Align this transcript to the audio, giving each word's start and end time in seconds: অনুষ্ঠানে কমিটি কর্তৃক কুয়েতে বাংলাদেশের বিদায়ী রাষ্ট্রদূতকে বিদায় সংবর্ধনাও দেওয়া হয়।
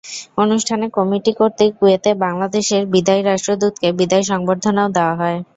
অনুষ্ঠানে 0.37 0.85
কমিটি 0.97 1.31
কর্তৃক 1.33 1.71
কুয়েতে 1.79 2.11
বাংলাদেশের 2.23 2.83
বিদায়ী 2.93 3.21
রাষ্ট্রদূতকে 3.23 3.87
বিদায় 3.99 4.25
সংবর্ধনাও 4.31 4.93
দেওয়া 4.95 5.15
হয়। 5.21 5.39